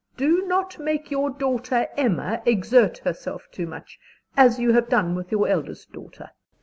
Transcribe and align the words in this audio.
Do 0.17 0.41
not 0.47 0.79
make 0.79 1.11
your 1.11 1.29
daughter 1.29 1.87
Emma 1.95 2.41
exert 2.43 2.97
herself 3.05 3.47
too 3.51 3.67
much, 3.67 3.99
as 4.35 4.57
you 4.57 4.71
have 4.73 4.89
done 4.89 5.13
with 5.13 5.31
your 5.31 5.47
eldest 5.47 5.91
daughter. 5.91 6.31